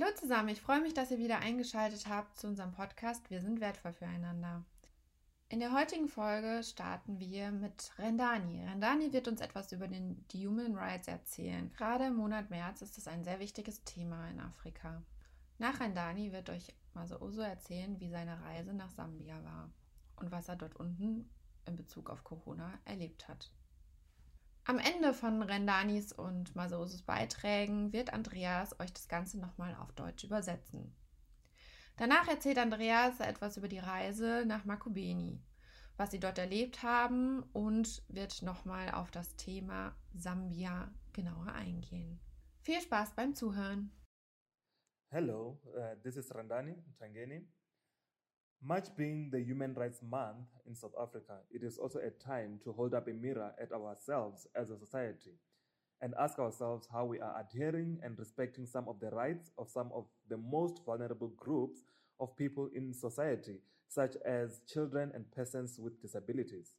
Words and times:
Hallo 0.00 0.14
zusammen, 0.14 0.50
ich 0.50 0.60
freue 0.60 0.80
mich, 0.80 0.94
dass 0.94 1.10
ihr 1.10 1.18
wieder 1.18 1.40
eingeschaltet 1.40 2.06
habt 2.08 2.38
zu 2.38 2.46
unserem 2.46 2.70
Podcast 2.70 3.30
Wir 3.30 3.40
sind 3.40 3.60
wertvoll 3.60 3.92
füreinander. 3.92 4.64
In 5.48 5.58
der 5.58 5.72
heutigen 5.72 6.08
Folge 6.08 6.62
starten 6.62 7.18
wir 7.18 7.50
mit 7.50 7.90
Rendani. 7.98 8.64
Rendani 8.64 9.12
wird 9.12 9.26
uns 9.26 9.40
etwas 9.40 9.72
über 9.72 9.88
den, 9.88 10.24
die 10.28 10.46
Human 10.46 10.76
Rights 10.76 11.08
erzählen. 11.08 11.72
Gerade 11.72 12.06
im 12.06 12.14
Monat 12.14 12.48
März 12.48 12.80
ist 12.80 12.96
es 12.96 13.08
ein 13.08 13.24
sehr 13.24 13.40
wichtiges 13.40 13.82
Thema 13.82 14.28
in 14.30 14.38
Afrika. 14.38 15.02
Nach 15.58 15.80
Rendani 15.80 16.30
wird 16.30 16.48
euch 16.50 16.72
Masooso 16.94 17.40
erzählen, 17.40 17.98
wie 17.98 18.08
seine 18.08 18.40
Reise 18.44 18.74
nach 18.74 18.92
Sambia 18.92 19.42
war 19.42 19.68
und 20.14 20.30
was 20.30 20.48
er 20.48 20.54
dort 20.54 20.76
unten 20.76 21.28
in 21.66 21.74
Bezug 21.74 22.08
auf 22.08 22.22
Corona 22.22 22.78
erlebt 22.84 23.26
hat. 23.26 23.50
Am 24.70 24.78
Ende 24.78 25.14
von 25.14 25.40
Rendanis 25.40 26.12
und 26.12 26.54
Masoosos 26.54 27.00
Beiträgen 27.00 27.90
wird 27.94 28.12
Andreas 28.12 28.78
euch 28.78 28.92
das 28.92 29.08
Ganze 29.08 29.40
nochmal 29.40 29.74
auf 29.74 29.90
Deutsch 29.92 30.24
übersetzen. 30.24 30.94
Danach 31.96 32.28
erzählt 32.28 32.58
Andreas 32.58 33.18
etwas 33.20 33.56
über 33.56 33.68
die 33.68 33.78
Reise 33.78 34.44
nach 34.46 34.66
Makubeni, 34.66 35.40
was 35.96 36.10
sie 36.10 36.20
dort 36.20 36.36
erlebt 36.36 36.82
haben 36.82 37.44
und 37.54 38.02
wird 38.08 38.42
nochmal 38.42 38.90
auf 38.90 39.10
das 39.10 39.36
Thema 39.36 39.96
Sambia 40.12 40.92
genauer 41.14 41.50
eingehen. 41.54 42.20
Viel 42.60 42.82
Spaß 42.82 43.14
beim 43.14 43.34
Zuhören. 43.34 43.90
Hello, 45.10 45.58
uh, 45.64 45.98
this 46.02 46.16
is 46.16 46.30
Randani 46.34 46.76
Tangeni. 46.98 47.48
March 48.62 48.88
being 48.96 49.30
the 49.30 49.40
Human 49.40 49.72
Rights 49.74 50.00
Month 50.02 50.48
in 50.66 50.74
South 50.74 50.94
Africa, 51.00 51.38
it 51.50 51.62
is 51.62 51.78
also 51.78 52.00
a 52.00 52.10
time 52.10 52.58
to 52.64 52.72
hold 52.72 52.92
up 52.92 53.06
a 53.06 53.12
mirror 53.12 53.52
at 53.60 53.72
ourselves 53.72 54.48
as 54.56 54.70
a 54.70 54.78
society 54.78 55.30
and 56.02 56.12
ask 56.18 56.38
ourselves 56.38 56.88
how 56.92 57.04
we 57.04 57.20
are 57.20 57.40
adhering 57.40 57.98
and 58.02 58.18
respecting 58.18 58.66
some 58.66 58.88
of 58.88 58.98
the 59.00 59.10
rights 59.10 59.50
of 59.58 59.68
some 59.70 59.90
of 59.94 60.06
the 60.28 60.36
most 60.36 60.80
vulnerable 60.84 61.32
groups 61.36 61.82
of 62.20 62.36
people 62.36 62.68
in 62.74 62.92
society, 62.92 63.60
such 63.88 64.16
as 64.26 64.60
children 64.66 65.12
and 65.14 65.30
persons 65.30 65.78
with 65.78 66.00
disabilities. 66.02 66.74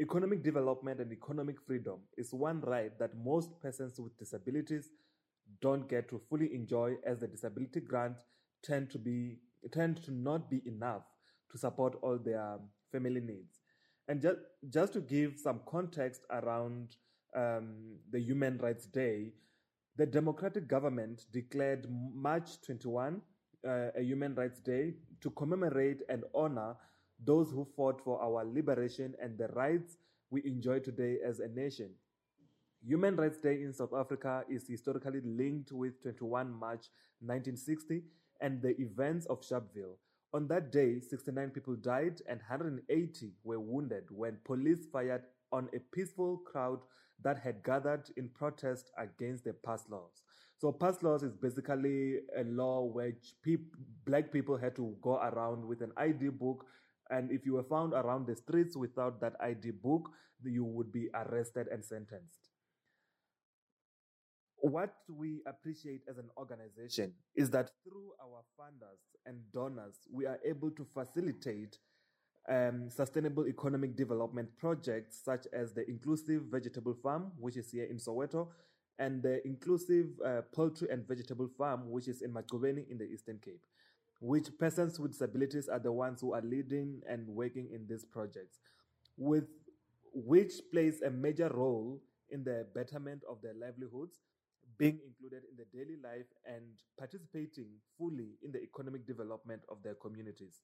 Economic 0.00 0.42
development 0.42 1.00
and 1.00 1.12
economic 1.12 1.60
freedom 1.66 1.98
is 2.16 2.32
one 2.32 2.60
right 2.62 2.98
that 2.98 3.16
most 3.22 3.60
persons 3.60 4.00
with 4.00 4.16
disabilities 4.18 4.88
don't 5.60 5.88
get 5.88 6.08
to 6.08 6.20
fully 6.30 6.54
enjoy 6.54 6.94
as 7.06 7.18
the 7.18 7.26
disability 7.26 7.80
grant 7.80 8.16
tend 8.62 8.90
to 8.90 8.98
be 8.98 9.36
tend 9.68 10.02
to 10.04 10.12
not 10.12 10.50
be 10.50 10.62
enough 10.66 11.02
to 11.50 11.58
support 11.58 11.96
all 12.02 12.18
their 12.18 12.58
family 12.92 13.20
needs. 13.20 13.60
And 14.08 14.20
just, 14.20 14.38
just 14.68 14.92
to 14.94 15.00
give 15.00 15.38
some 15.38 15.60
context 15.66 16.22
around 16.30 16.96
um, 17.36 17.96
the 18.10 18.20
Human 18.20 18.58
Rights 18.58 18.86
Day, 18.86 19.32
the 19.96 20.06
democratic 20.06 20.66
government 20.66 21.26
declared 21.32 21.86
March 22.14 22.60
21 22.64 23.20
uh, 23.66 23.88
a 23.96 24.02
Human 24.02 24.34
Rights 24.34 24.60
Day 24.60 24.94
to 25.20 25.30
commemorate 25.30 26.02
and 26.08 26.24
honor 26.34 26.74
those 27.22 27.50
who 27.50 27.66
fought 27.76 28.00
for 28.02 28.20
our 28.22 28.44
liberation 28.44 29.14
and 29.20 29.36
the 29.36 29.48
rights 29.48 29.98
we 30.30 30.42
enjoy 30.44 30.78
today 30.78 31.18
as 31.26 31.40
a 31.40 31.48
nation. 31.48 31.90
Human 32.82 33.16
Rights 33.16 33.38
Day 33.38 33.62
in 33.62 33.72
South 33.74 33.92
Africa 33.92 34.44
is 34.48 34.66
historically 34.66 35.20
linked 35.22 35.72
with 35.72 36.00
21 36.02 36.50
March 36.50 36.86
1960 37.20 38.02
and 38.40 38.60
the 38.62 38.80
events 38.80 39.26
of 39.26 39.40
Sharpeville. 39.40 39.96
On 40.32 40.46
that 40.48 40.70
day, 40.70 41.00
69 41.00 41.50
people 41.50 41.74
died 41.76 42.22
and 42.28 42.40
180 42.40 43.32
were 43.42 43.58
wounded 43.58 44.04
when 44.10 44.36
police 44.44 44.86
fired 44.92 45.22
on 45.52 45.68
a 45.74 45.80
peaceful 45.92 46.38
crowd 46.38 46.78
that 47.22 47.38
had 47.38 47.62
gathered 47.64 48.08
in 48.16 48.28
protest 48.28 48.90
against 48.96 49.44
the 49.44 49.52
pass 49.52 49.84
laws. 49.90 50.22
So, 50.58 50.70
pass 50.70 51.02
laws 51.02 51.22
is 51.22 51.36
basically 51.36 52.18
a 52.36 52.44
law 52.44 52.84
which 52.84 53.34
black 54.06 54.30
people 54.30 54.56
had 54.56 54.76
to 54.76 54.94
go 55.02 55.16
around 55.16 55.64
with 55.64 55.80
an 55.80 55.92
ID 55.96 56.28
book. 56.28 56.64
And 57.10 57.32
if 57.32 57.44
you 57.44 57.54
were 57.54 57.64
found 57.64 57.92
around 57.94 58.26
the 58.26 58.36
streets 58.36 58.76
without 58.76 59.20
that 59.20 59.34
ID 59.40 59.72
book, 59.82 60.10
you 60.44 60.64
would 60.64 60.92
be 60.92 61.08
arrested 61.14 61.66
and 61.68 61.84
sentenced 61.84 62.49
what 64.60 64.94
we 65.08 65.40
appreciate 65.46 66.02
as 66.08 66.18
an 66.18 66.28
organization 66.36 67.12
is 67.34 67.50
that 67.50 67.70
through 67.84 68.12
our 68.22 68.42
funders 68.58 69.00
and 69.26 69.38
donors, 69.52 69.96
we 70.12 70.26
are 70.26 70.38
able 70.44 70.70
to 70.70 70.84
facilitate 70.84 71.78
um, 72.48 72.88
sustainable 72.90 73.46
economic 73.46 73.96
development 73.96 74.48
projects 74.58 75.20
such 75.24 75.46
as 75.52 75.72
the 75.72 75.88
Inclusive 75.88 76.42
Vegetable 76.50 76.94
Farm, 77.02 77.32
which 77.38 77.56
is 77.56 77.70
here 77.70 77.84
in 77.84 77.96
Soweto, 77.96 78.48
and 78.98 79.22
the 79.22 79.46
Inclusive 79.46 80.08
uh, 80.24 80.42
Poultry 80.52 80.88
and 80.90 81.06
Vegetable 81.06 81.48
Farm, 81.56 81.90
which 81.90 82.08
is 82.08 82.22
in 82.22 82.32
Macubeni 82.32 82.90
in 82.90 82.98
the 82.98 83.04
Eastern 83.04 83.38
Cape, 83.38 83.64
which 84.20 84.48
persons 84.58 84.98
with 84.98 85.12
disabilities 85.12 85.68
are 85.68 85.78
the 85.78 85.92
ones 85.92 86.20
who 86.20 86.34
are 86.34 86.42
leading 86.42 87.00
and 87.08 87.26
working 87.28 87.68
in 87.72 87.86
these 87.88 88.04
projects, 88.04 88.58
with 89.16 89.44
which 90.12 90.52
plays 90.72 91.00
a 91.02 91.10
major 91.10 91.48
role 91.48 92.00
in 92.30 92.44
the 92.44 92.66
betterment 92.74 93.22
of 93.28 93.40
their 93.42 93.54
livelihoods 93.54 94.18
being 94.80 94.98
included 95.06 95.42
in 95.50 95.56
the 95.58 95.66
daily 95.76 95.98
life 96.02 96.26
and 96.46 96.64
participating 96.98 97.68
fully 97.98 98.38
in 98.42 98.50
the 98.50 98.62
economic 98.62 99.06
development 99.06 99.60
of 99.68 99.82
their 99.82 99.94
communities. 99.94 100.62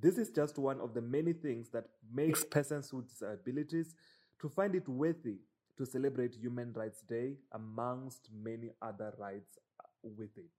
This 0.00 0.16
is 0.16 0.30
just 0.30 0.58
one 0.58 0.80
of 0.80 0.94
the 0.94 1.02
many 1.02 1.34
things 1.34 1.68
that 1.70 1.84
makes 2.10 2.42
persons 2.56 2.90
with 2.90 3.06
disabilities 3.08 3.94
to 4.40 4.48
find 4.48 4.74
it 4.74 4.88
worthy 4.88 5.40
to 5.76 5.84
celebrate 5.84 6.34
Human 6.34 6.72
Rights 6.72 7.02
Day 7.02 7.36
amongst 7.52 8.30
many 8.32 8.70
other 8.80 9.12
rights 9.18 9.58
uh, 9.78 9.84
with 10.02 10.36
it. 10.38 10.56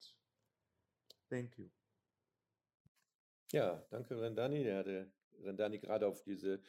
Thank 1.29 1.57
you. 1.57 1.66
Ja, 3.51 3.84
danke 3.91 4.16
Rendani. 4.22 4.63
Der 4.63 4.78
hatte 4.78 5.11
Rendani 5.44 5.79
gerade 5.79 6.07
auf 6.07 6.23
diese 6.23 6.59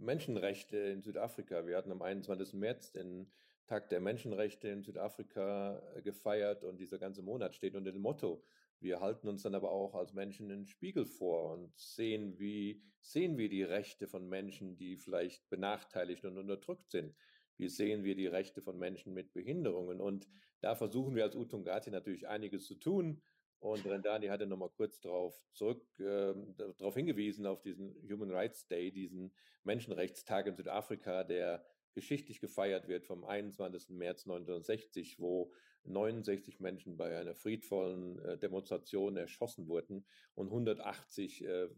Menschenrechte 0.00 0.76
in 0.78 1.02
Südafrika. 1.02 1.66
Wir 1.66 1.76
hatten 1.76 1.92
am 1.92 2.02
21. 2.02 2.54
März 2.54 2.92
den 2.92 3.30
Tag 3.66 3.90
der 3.90 4.00
Menschenrechte 4.00 4.68
in 4.68 4.82
Südafrika 4.82 5.80
äh, 5.94 6.02
gefeiert 6.02 6.64
und 6.64 6.80
dieser 6.80 6.98
ganze 6.98 7.22
Monat 7.22 7.54
steht 7.54 7.74
unter 7.74 7.92
dem 7.92 8.02
Motto. 8.02 8.42
Wir 8.80 9.00
halten 9.00 9.28
uns 9.28 9.42
dann 9.42 9.54
aber 9.54 9.70
auch 9.70 9.94
als 9.94 10.14
Menschen 10.14 10.50
einen 10.50 10.66
Spiegel 10.66 11.04
vor 11.04 11.52
und 11.52 11.78
sehen, 11.78 12.38
wie 12.38 12.82
sehen 13.00 13.36
wir 13.36 13.50
die 13.50 13.62
Rechte 13.62 14.08
von 14.08 14.26
Menschen, 14.26 14.76
die 14.76 14.96
vielleicht 14.96 15.48
benachteiligt 15.50 16.24
und 16.24 16.38
unterdrückt 16.38 16.90
sind. 16.90 17.14
Wie 17.58 17.68
sehen 17.68 18.02
wir 18.02 18.16
die 18.16 18.26
Rechte 18.26 18.62
von 18.62 18.78
Menschen 18.78 19.12
mit 19.12 19.34
Behinderungen? 19.34 20.00
Und 20.00 20.26
da 20.62 20.74
versuchen 20.74 21.14
wir 21.14 21.24
als 21.24 21.36
Utungati 21.36 21.90
natürlich 21.90 22.26
einiges 22.26 22.66
zu 22.66 22.74
tun. 22.74 23.20
Und 23.60 23.84
Rendani 23.84 24.28
hatte 24.28 24.46
nochmal 24.46 24.70
kurz 24.70 25.00
darauf 25.00 25.38
zurück, 25.52 25.84
äh, 25.98 26.34
darauf 26.56 26.94
hingewiesen, 26.94 27.46
auf 27.46 27.60
diesen 27.60 27.94
Human 28.10 28.30
Rights 28.30 28.66
Day, 28.66 28.90
diesen 28.90 29.32
Menschenrechtstag 29.64 30.46
in 30.46 30.56
Südafrika, 30.56 31.24
der 31.24 31.64
geschichtlich 31.92 32.40
gefeiert 32.40 32.88
wird 32.88 33.04
vom 33.04 33.24
21. 33.24 33.90
März 33.90 34.24
1960, 34.24 35.18
wo 35.20 35.52
69 35.84 36.60
Menschen 36.60 36.96
bei 36.96 37.18
einer 37.18 37.34
friedvollen 37.34 38.18
äh, 38.20 38.38
Demonstration 38.38 39.16
erschossen 39.18 39.68
wurden 39.68 40.06
und 40.34 40.48
180 40.48 41.44
äh, 41.44 41.68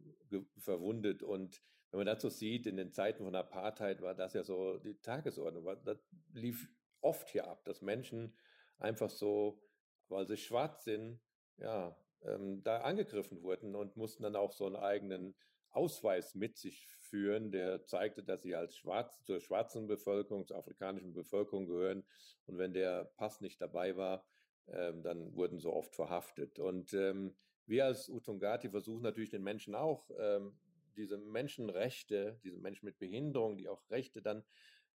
verwundet. 0.58 1.24
Und 1.24 1.62
wenn 1.90 1.98
man 1.98 2.06
dazu 2.06 2.28
sieht, 2.28 2.66
in 2.66 2.76
den 2.76 2.92
Zeiten 2.92 3.24
von 3.24 3.34
Apartheid 3.34 4.02
war 4.02 4.14
das 4.14 4.34
ja 4.34 4.44
so 4.44 4.78
die 4.78 4.94
Tagesordnung. 5.00 5.64
Das 5.84 5.98
lief 6.32 6.68
oft 7.00 7.28
hier 7.30 7.48
ab, 7.48 7.64
dass 7.64 7.82
Menschen 7.82 8.36
einfach 8.78 9.10
so, 9.10 9.60
weil 10.08 10.26
sie 10.28 10.36
schwarz 10.36 10.84
sind, 10.84 11.20
ja, 11.58 11.96
ähm, 12.24 12.62
da 12.62 12.82
angegriffen 12.82 13.42
wurden 13.42 13.74
und 13.74 13.96
mussten 13.96 14.22
dann 14.22 14.36
auch 14.36 14.52
so 14.52 14.66
einen 14.66 14.76
eigenen 14.76 15.34
Ausweis 15.70 16.34
mit 16.34 16.58
sich 16.58 16.86
führen, 17.00 17.50
der 17.50 17.84
zeigte, 17.84 18.22
dass 18.22 18.42
sie 18.42 18.54
als 18.54 18.76
schwarz, 18.76 19.22
zur 19.24 19.40
schwarzen 19.40 19.86
Bevölkerung, 19.86 20.46
zur 20.46 20.58
afrikanischen 20.58 21.14
Bevölkerung 21.14 21.66
gehören. 21.66 22.04
Und 22.46 22.58
wenn 22.58 22.74
der 22.74 23.04
Pass 23.16 23.40
nicht 23.40 23.60
dabei 23.60 23.96
war, 23.96 24.24
ähm, 24.68 25.02
dann 25.02 25.34
wurden 25.34 25.58
so 25.58 25.72
oft 25.72 25.94
verhaftet. 25.94 26.58
Und 26.58 26.92
ähm, 26.92 27.34
wir 27.66 27.86
als 27.86 28.08
Utungati 28.08 28.68
versuchen 28.70 29.02
natürlich 29.02 29.30
den 29.30 29.42
Menschen 29.42 29.74
auch, 29.74 30.10
ähm, 30.18 30.58
diese 30.96 31.16
Menschenrechte, 31.16 32.38
diese 32.44 32.58
Menschen 32.58 32.84
mit 32.84 32.98
Behinderung, 32.98 33.56
die 33.56 33.68
auch 33.68 33.88
Rechte 33.90 34.20
dann 34.20 34.44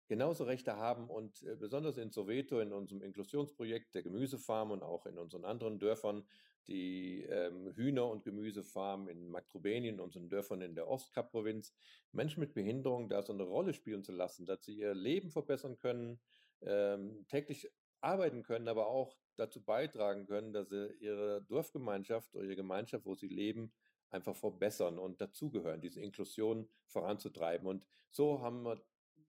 genauso 0.08 0.44
Rechte 0.44 0.76
haben 0.76 1.08
und 1.08 1.42
äh, 1.42 1.56
besonders 1.56 1.98
in 1.98 2.10
Soweto, 2.10 2.60
in 2.60 2.72
unserem 2.72 3.02
Inklusionsprojekt 3.02 3.94
der 3.94 4.02
Gemüsefarm 4.02 4.70
und 4.70 4.82
auch 4.82 5.06
in 5.06 5.18
unseren 5.18 5.44
anderen 5.44 5.78
Dörfern 5.78 6.24
die 6.66 7.22
ähm, 7.22 7.72
Hühner- 7.74 8.10
und 8.10 8.24
Gemüsefarmen 8.24 9.08
in 9.08 9.28
Makrobenien, 9.28 10.00
unseren 10.00 10.28
Dörfern 10.28 10.62
in 10.62 10.74
der 10.74 10.88
Ostkap-Provinz, 10.88 11.72
Menschen 12.12 12.40
mit 12.40 12.54
Behinderung 12.54 13.08
da 13.08 13.22
so 13.22 13.32
eine 13.32 13.44
Rolle 13.44 13.72
spielen 13.72 14.02
zu 14.02 14.12
lassen, 14.12 14.46
dass 14.46 14.64
sie 14.64 14.78
ihr 14.78 14.94
Leben 14.94 15.30
verbessern 15.30 15.78
können, 15.78 16.20
ähm, 16.62 17.24
täglich 17.28 17.70
arbeiten 18.00 18.42
können, 18.42 18.68
aber 18.68 18.88
auch 18.88 19.16
dazu 19.36 19.62
beitragen 19.62 20.26
können, 20.26 20.52
dass 20.52 20.68
sie 20.68 20.92
ihre 20.98 21.42
Dorfgemeinschaft 21.42 22.34
oder 22.34 22.44
ihre 22.44 22.56
Gemeinschaft, 22.56 23.06
wo 23.06 23.14
sie 23.14 23.28
leben, 23.28 23.72
einfach 24.10 24.36
verbessern 24.36 24.98
und 24.98 25.20
dazugehören, 25.20 25.80
diese 25.80 26.00
Inklusion 26.00 26.68
voranzutreiben. 26.86 27.66
Und 27.66 27.84
so 28.10 28.40
haben 28.40 28.62
wir, 28.62 28.80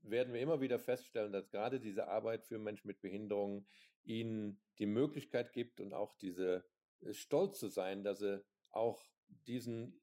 werden 0.01 0.33
wir 0.33 0.41
immer 0.41 0.61
wieder 0.61 0.79
feststellen, 0.79 1.31
dass 1.31 1.49
gerade 1.49 1.79
diese 1.79 2.07
Arbeit 2.07 2.45
für 2.45 2.57
Menschen 2.57 2.88
mit 2.88 3.01
Behinderungen 3.01 3.67
ihnen 4.03 4.59
die 4.79 4.85
Möglichkeit 4.85 5.53
gibt 5.53 5.81
und 5.81 5.94
auch 5.94 6.15
diese 6.15 6.63
stolz 7.11 7.59
zu 7.59 7.67
sein, 7.67 8.03
dass 8.03 8.19
sie 8.19 8.44
auch 8.71 9.01
diesen 9.45 9.99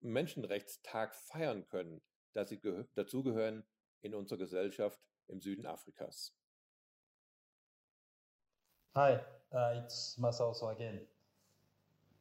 Menschenrechtstag 0.00 1.14
feiern 1.14 1.66
können, 1.66 2.02
dass 2.32 2.48
sie 2.48 2.60
dazugehören 2.94 3.64
in 4.02 4.14
unserer 4.14 4.38
Gesellschaft 4.38 5.00
im 5.28 5.40
Süden 5.40 5.66
Afrikas. 5.66 6.34
Hi, 8.96 9.20
uh, 9.52 9.80
it's 9.80 10.18
Masauso 10.18 10.68
again. 10.68 11.00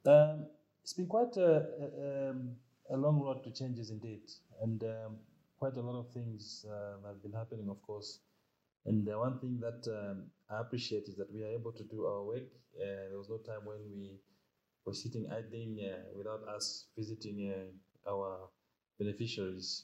Um, 0.06 0.46
it's 0.84 0.94
been 0.94 1.08
quite 1.08 1.36
a, 1.38 1.66
a, 2.90 2.94
a, 2.94 2.96
long 2.96 3.20
road 3.20 3.44
to 3.44 3.52
changes 3.52 3.90
indeed, 3.90 4.22
and 4.62 4.84
um, 4.84 5.18
quite 5.60 5.76
a 5.76 5.82
lot 5.82 6.00
of 6.00 6.10
things 6.14 6.66
uh, 6.70 7.08
have 7.08 7.22
been 7.22 7.34
happening, 7.34 7.70
of 7.70 7.82
course. 7.82 8.20
And 8.86 9.06
the 9.06 9.18
one 9.20 9.40
thing 9.40 9.60
that 9.60 9.86
um, 9.92 10.24
I 10.50 10.62
appreciate 10.62 11.04
is 11.10 11.18
that 11.18 11.32
we 11.34 11.44
are 11.44 11.50
able 11.50 11.74
to 11.74 11.84
do 11.84 12.06
our 12.06 12.24
work. 12.24 12.48
Uh, 12.76 13.10
there 13.10 13.18
was 13.18 13.30
no 13.30 13.38
time 13.38 13.66
when 13.66 13.80
we 13.92 14.20
were 14.86 14.94
sitting 14.94 15.28
idling 15.30 15.80
uh, 15.84 16.00
without 16.16 16.48
us 16.48 16.86
visiting 16.98 17.54
uh, 17.54 18.10
our 18.10 18.48
beneficiaries. 18.98 19.84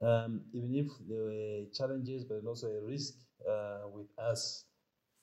Um, 0.00 0.42
even 0.54 0.74
if 0.74 0.86
there 1.08 1.24
were 1.24 1.64
challenges, 1.74 2.24
but 2.24 2.46
also 2.46 2.68
a 2.68 2.80
risk 2.86 3.14
uh, 3.48 3.88
with 3.92 4.06
us 4.16 4.64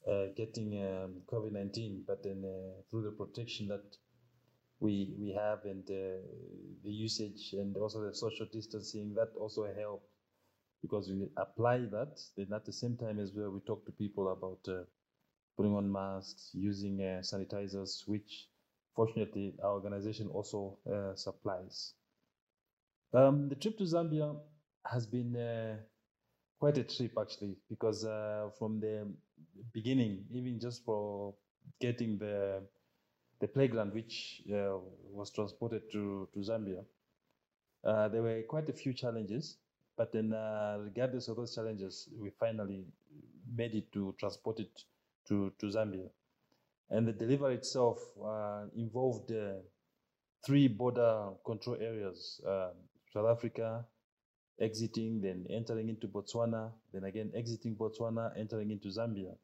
uh, 0.07 0.27
getting 0.35 0.83
um, 0.83 1.21
COVID 1.31 1.53
19, 1.53 2.03
but 2.05 2.23
then 2.23 2.43
through 2.91 3.03
the 3.03 3.11
protection 3.11 3.69
that 3.69 3.85
we 4.79 5.13
we 5.19 5.33
have 5.33 5.65
and 5.65 5.83
uh, 5.89 6.21
the 6.83 6.91
usage 6.91 7.53
and 7.53 7.75
also 7.77 8.01
the 8.01 8.13
social 8.13 8.45
distancing, 8.51 9.13
that 9.15 9.29
also 9.39 9.67
helped 9.79 10.07
because 10.81 11.09
we 11.09 11.27
apply 11.37 11.79
that. 11.79 12.19
Then 12.35 12.47
at 12.53 12.65
the 12.65 12.73
same 12.73 12.95
time 12.97 13.19
as 13.19 13.31
well, 13.35 13.49
we 13.49 13.59
talk 13.61 13.85
to 13.85 13.91
people 13.91 14.31
about 14.31 14.59
uh, 14.67 14.83
putting 15.55 15.75
on 15.75 15.91
masks, 15.91 16.51
using 16.53 17.01
uh, 17.01 17.21
sanitizers, 17.21 18.07
which 18.07 18.47
fortunately 18.95 19.55
our 19.63 19.71
organization 19.71 20.27
also 20.27 20.77
uh, 20.91 21.15
supplies. 21.15 21.93
Um, 23.13 23.49
the 23.49 23.55
trip 23.55 23.77
to 23.79 23.83
Zambia 23.83 24.35
has 24.85 25.07
been 25.07 25.35
quite 26.59 26.77
a 26.77 26.83
trip 26.83 27.13
actually 27.19 27.55
because 27.69 28.03
from 28.59 28.79
the 28.79 29.07
beginning, 29.73 30.25
even 30.31 30.59
just 30.59 30.83
for 30.85 31.33
getting 31.79 32.17
the 32.17 32.61
the 33.39 33.47
playground, 33.47 33.93
which 33.93 34.41
uh, 34.51 34.77
was 35.11 35.31
transported 35.31 35.83
to 35.91 36.27
to 36.33 36.39
Zambia, 36.39 36.83
uh, 37.83 38.07
there 38.09 38.21
were 38.21 38.41
quite 38.47 38.69
a 38.69 38.73
few 38.73 38.93
challenges. 38.93 39.57
But 39.97 40.11
then, 40.13 40.31
uh, 40.33 40.77
regardless 40.83 41.27
of 41.27 41.37
those 41.37 41.55
challenges, 41.55 42.07
we 42.19 42.29
finally 42.39 42.85
made 43.55 43.73
it 43.73 43.91
to 43.93 44.13
transport 44.19 44.59
it 44.59 44.83
to 45.27 45.51
to 45.59 45.65
Zambia, 45.67 46.09
and 46.89 47.07
the 47.07 47.13
delivery 47.13 47.55
itself 47.55 47.99
uh, 48.23 48.65
involved 48.75 49.31
uh, 49.31 49.53
three 50.45 50.67
border 50.67 51.29
control 51.45 51.77
areas: 51.81 52.39
um, 52.45 52.73
South 53.11 53.27
Africa, 53.27 53.85
exiting, 54.59 55.21
then 55.21 55.45
entering 55.49 55.89
into 55.89 56.07
Botswana, 56.07 56.71
then 56.93 57.03
again 57.03 57.31
exiting 57.35 57.75
Botswana, 57.75 58.31
entering 58.37 58.71
into 58.71 58.89
Zambia. 58.89 59.35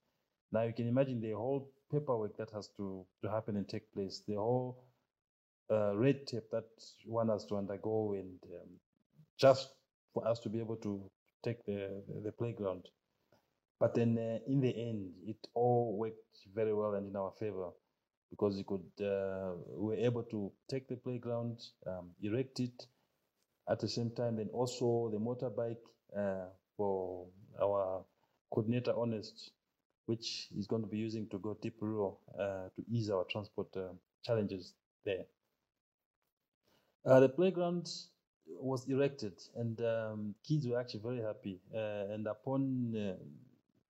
Now 0.52 0.64
you 0.64 0.74
can 0.74 0.88
imagine 0.88 1.20
the 1.20 1.32
whole 1.32 1.72
paperwork 1.94 2.36
that 2.38 2.50
has 2.52 2.70
to, 2.78 3.06
to 3.22 3.30
happen 3.30 3.56
and 3.56 3.68
take 3.70 3.94
place, 3.94 4.24
the 4.28 4.36
whole 4.36 4.84
uh, 5.72 5.96
red 5.96 6.26
tape 6.28 6.50
that 6.52 6.66
one 7.06 7.30
has 7.30 7.46
to 7.46 7.56
undergo, 7.56 8.14
and 8.14 8.40
um, 8.56 8.70
just 9.40 9.70
for 10.14 10.28
us 10.28 10.40
to 10.40 10.50
be 10.50 10.60
able 10.60 10.76
to 10.78 11.10
take 11.44 11.66
the, 11.66 12.04
the, 12.24 12.32
playground. 12.32 12.88
But 13.80 13.96
then 13.96 14.18
uh, 14.18 14.40
in 14.52 14.62
the 14.62 14.70
end, 14.70 15.12
it 15.26 15.38
all 15.54 15.96
worked 15.98 16.48
very 16.54 16.74
well 16.74 16.94
and 16.94 17.08
in 17.08 17.16
our 17.16 17.32
favor 17.40 17.70
because 18.30 18.56
we 18.56 18.64
could 18.64 19.06
uh, 19.06 19.52
we 19.76 19.96
were 19.96 20.02
able 20.02 20.24
to 20.24 20.52
take 20.70 20.88
the 20.88 20.96
playground, 20.96 21.60
um, 21.86 22.10
erect 22.22 22.60
it, 22.60 22.88
at 23.70 23.80
the 23.80 23.88
same 23.88 24.12
time, 24.12 24.38
then 24.38 24.50
also 24.54 25.10
the 25.12 25.20
motorbike 25.20 25.78
uh, 26.18 26.48
for 26.76 27.28
our 27.62 28.04
coordinator 28.52 28.94
honest 28.98 29.52
which 30.06 30.50
is 30.58 30.68
going 30.68 30.82
to 30.82 30.88
be 30.88 30.98
using 30.98 31.28
to 31.30 31.38
go 31.40 31.58
deep 31.62 31.76
rural 31.80 32.20
uh, 32.38 32.68
to 32.76 32.84
ease 32.92 33.10
our 33.10 33.26
transport 33.26 33.68
uh, 33.78 33.90
challenges 34.24 34.74
there. 35.06 35.26
Uh, 37.06 37.20
the 37.20 37.30
playground 37.30 37.90
was 38.60 38.86
erected, 38.88 39.34
and 39.56 39.80
um, 39.82 40.36
kids 40.48 40.68
were 40.68 40.80
actually 40.80 41.02
very 41.02 41.22
happy. 41.22 41.60
Uh, 41.74 42.14
and 42.14 42.28
upon 42.28 42.94
uh, 42.96 43.16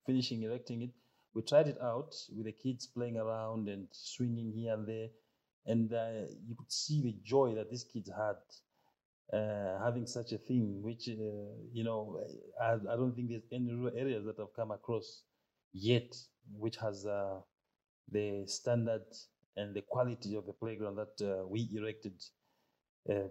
finishing 0.06 0.44
erecting 0.44 0.84
it, 0.84 0.92
we 1.34 1.42
tried 1.42 1.68
it 1.68 1.78
out 1.82 2.16
with 2.36 2.46
the 2.46 2.52
kids 2.52 2.86
playing 2.88 3.18
around 3.18 3.68
and 3.68 3.88
swinging 3.92 4.52
here 4.52 4.74
and 4.74 4.88
there, 4.88 5.10
and 5.66 5.94
uh, 5.94 6.28
you 6.48 6.56
could 6.56 6.72
see 6.72 7.02
the 7.02 7.16
joy 7.24 7.56
that 7.56 7.70
these 7.70 7.84
kids 7.84 8.10
had. 8.10 8.38
having 9.84 10.06
such 10.06 10.32
a 10.32 10.38
thing, 10.38 10.82
which 10.84 11.08
you 11.08 11.84
know, 11.84 12.20
I, 12.62 12.74
I 12.74 12.96
don't 12.96 13.16
think 13.16 13.30
there's 13.30 13.50
any 13.52 13.74
rural 13.74 13.98
areas 13.98 14.26
that 14.26 14.40
I've 14.40 14.54
come 14.56 14.72
across 14.72 15.24
yet 15.74 16.16
which 16.58 16.78
has 16.78 17.06
uh, 17.06 17.40
the 18.12 18.46
standard 18.48 19.06
and 19.58 19.76
the 19.76 19.82
quality 19.82 20.36
of 20.36 20.46
the 20.46 20.54
playground 20.54 20.98
that 20.98 21.22
uh, 21.22 21.48
we 21.48 21.70
erected. 21.76 22.14
Uh, 23.10 23.28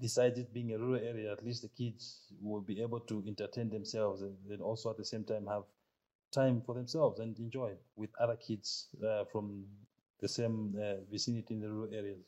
besides 0.00 0.38
it 0.38 0.52
being 0.52 0.72
a 0.72 0.78
rural 0.78 1.02
area, 1.02 1.32
at 1.32 1.44
least 1.44 1.62
the 1.62 1.68
kids 1.68 2.32
will 2.40 2.60
be 2.60 2.80
able 2.82 3.00
to 3.00 3.22
entertain 3.26 3.70
themselves 3.70 4.22
and 4.22 4.36
then 4.48 4.60
also 4.60 4.90
at 4.90 4.96
the 4.96 5.04
same 5.04 5.24
time 5.24 5.46
have 5.46 5.62
time 6.32 6.62
for 6.66 6.74
themselves 6.74 7.20
and 7.20 7.38
enjoy 7.38 7.72
with 7.96 8.10
other 8.20 8.36
kids 8.36 8.88
uh, 9.06 9.24
from 9.32 9.64
the 10.20 10.28
same 10.28 10.74
uh, 10.80 10.94
vicinity 11.10 11.54
in 11.54 11.60
the 11.60 11.68
rural 11.70 11.92
areas. 11.94 12.20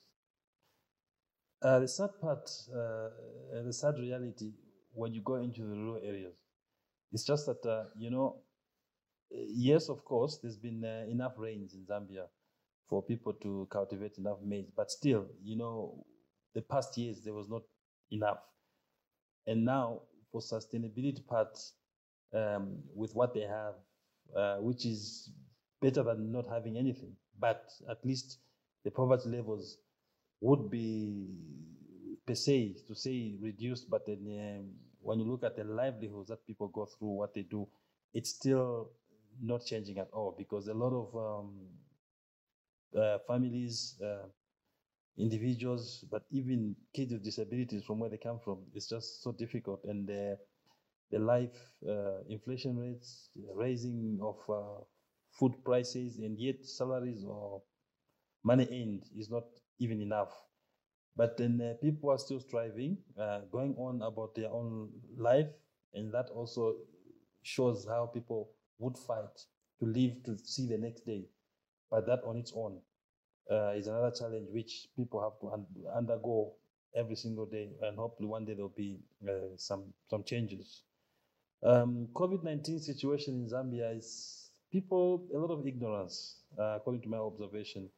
Uh, 1.61 1.81
the 1.81 1.89
sad 1.89 2.11
part, 2.21 2.49
the 2.71 3.73
sad 3.73 3.99
reality 3.99 4.53
when 4.95 5.13
you 5.13 5.21
go 5.23 5.37
into 5.37 5.63
the 5.63 5.75
rural 5.75 6.01
areas, 6.05 6.35
it's 7.13 7.25
just 7.25 7.47
that, 7.47 7.91
you 7.99 8.11
know, 8.11 8.37
yes, 9.31 9.89
of 9.89 10.05
course, 10.05 10.39
there's 10.43 10.57
been 10.57 10.85
uh, 10.85 11.11
enough 11.11 11.33
rains 11.37 11.75
in 11.75 11.85
Zambia 11.85 12.27
for 12.89 13.03
people 13.03 13.33
to 13.35 13.69
cultivate 13.71 14.19
enough 14.19 14.39
maize, 14.45 14.71
but 14.75 14.91
still, 14.91 15.27
you 15.43 15.57
know, 15.57 16.05
the 16.55 16.63
past 16.63 16.97
years 16.97 17.21
there 17.23 17.35
was 17.35 17.49
not 17.49 17.63
enough. 18.11 18.39
And 19.47 19.65
now, 19.65 20.03
for 20.33 20.41
sustainability 20.41 21.27
part, 21.27 21.59
um, 22.35 22.79
with 22.95 23.15
what 23.15 23.35
they 23.35 23.43
have, 23.43 23.75
uh, 24.37 24.57
which 24.57 24.85
is 24.85 25.31
better 25.81 26.03
than 26.03 26.33
not 26.33 26.47
having 26.51 26.77
anything, 26.77 27.13
but 27.39 27.71
at 27.91 28.05
least 28.05 28.39
the 28.85 28.91
poverty 28.91 29.29
levels 29.29 29.79
would 30.41 30.71
be 30.71 31.27
per 32.27 32.35
se 32.35 32.77
to 32.87 32.95
say 32.95 33.37
reduced, 33.41 33.89
but 33.89 34.07
then 34.07 34.19
um, 34.59 34.71
when 35.01 35.19
you 35.19 35.31
look 35.31 35.45
at 35.45 35.57
the 35.57 35.65
livelihoods 35.65 36.29
that 36.29 36.47
people 36.47 36.69
go 36.69 36.87
through, 36.87 37.09
what 37.09 37.35
they 37.35 37.43
do, 37.43 37.67
it's 38.13 38.31
still 38.31 38.91
not 39.43 39.65
changing 39.65 39.99
at 39.99 40.09
all 40.13 40.35
because 40.37 40.69
a 40.69 40.75
lot 40.75 40.93
of 40.93 41.17
um, 41.17 41.69
uh, 42.97 43.19
families, 43.27 43.97
uh, 44.03 44.27
individuals, 45.19 46.05
but 46.11 46.25
even 46.31 46.77
kids 46.95 47.13
with 47.13 47.25
disabilities 47.25 47.85
from 47.85 48.01
where 48.01 48.11
they 48.11 48.19
come 48.19 48.39
from, 48.41 48.61
it's 48.75 48.89
just 48.89 49.23
so 49.23 49.33
difficult. 49.33 49.81
And 49.85 50.09
the, 50.09 50.39
the 51.11 51.19
life 51.19 51.57
uh, 51.89 52.21
inflation 52.29 52.79
rates, 52.79 53.31
raising 53.55 54.19
of 54.23 54.37
uh, 54.49 54.83
food 55.33 55.55
prices, 55.65 56.19
and 56.19 56.39
yet 56.39 56.65
salaries 56.67 57.25
or 57.27 57.63
money 58.45 58.69
earned 58.73 59.05
is 59.17 59.31
not 59.31 59.45
even 59.79 60.01
enough. 60.03 60.31
But 61.17 61.37
then 61.37 61.61
uh, 61.61 61.75
people 61.83 62.11
are 62.11 62.19
still 62.19 62.41
striving, 62.41 62.99
uh, 63.19 63.41
going 63.53 63.75
on 63.77 64.03
about 64.03 64.35
their 64.35 64.51
own 64.51 64.91
life, 65.17 65.49
and 65.95 66.13
that 66.15 66.31
also 66.31 66.77
shows 67.43 67.87
how 67.87 68.07
people 68.07 68.51
would 68.79 68.97
fight 68.99 69.37
to 69.81 69.87
live 69.87 70.23
to 70.25 70.37
see 70.45 70.67
the 70.67 70.79
next 70.79 71.07
day. 71.07 71.25
But 71.91 72.07
that 72.07 72.21
on 72.25 72.37
its 72.37 72.53
own 72.55 72.79
uh, 73.51 73.71
is 73.71 73.87
another 73.87 74.13
challenge 74.17 74.49
which 74.53 74.89
people 74.97 75.23
have 75.23 75.41
to 75.41 75.53
un- 75.53 75.67
undergo 75.97 76.53
every 76.95 77.17
single 77.17 77.47
day, 77.47 77.71
and 77.83 77.97
hopefully 77.97 78.29
one 78.29 78.45
day 78.45 78.55
there'll 78.55 78.69
be 78.77 78.99
uh, 79.29 79.57
some 79.57 79.85
some 80.09 80.23
changes. 80.25 80.83
Um, 81.63 82.09
COVID 82.15 82.45
nineteen 82.45 82.79
situation 82.79 83.35
in 83.35 83.49
Zambia 83.49 83.97
is 83.97 84.51
people 84.71 85.27
a 85.35 85.39
lot 85.39 85.51
of 85.51 85.67
ignorance, 85.67 86.37
uh, 86.59 86.77
according 86.77 87.03
to 87.03 87.09
my 87.09 87.19
observation, 87.19 87.89